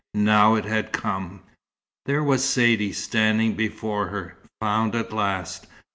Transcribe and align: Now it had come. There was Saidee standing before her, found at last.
Now 0.15 0.55
it 0.55 0.65
had 0.65 0.91
come. 0.91 1.41
There 2.07 2.23
was 2.23 2.43
Saidee 2.43 2.91
standing 2.91 3.53
before 3.53 4.07
her, 4.07 4.35
found 4.59 4.95
at 4.95 5.13
last. 5.13 5.67